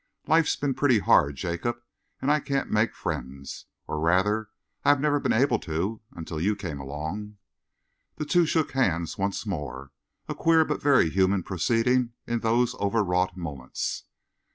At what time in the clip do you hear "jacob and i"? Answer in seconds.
1.35-2.39